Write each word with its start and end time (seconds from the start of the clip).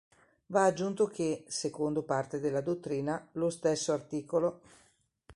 Va 0.47 0.65
aggiunto 0.65 1.05
che, 1.05 1.43
secondo 1.47 2.01
parte 2.01 2.39
della 2.39 2.61
dottrina, 2.61 3.23
lo 3.33 3.51
stesso 3.51 3.93
art. 3.93 4.25